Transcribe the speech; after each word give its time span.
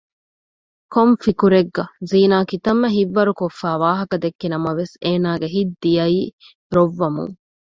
ކޮން 0.93 1.15
ފިކުރެއްގަ؟; 1.23 1.83
ޒީނާ 2.09 2.37
ކިތައްމެ 2.49 2.89
ހިތްވަރުކޮށްފައި 2.97 3.79
ވާހަކަ 3.83 4.15
ދެއްކި 4.23 4.47
ނަމަވެސް 4.53 4.95
އޭނަގެ 5.03 5.47
ހިތް 5.55 5.73
ދިޔައީ 5.81 6.19
ރޮއްވަމުން 6.75 7.33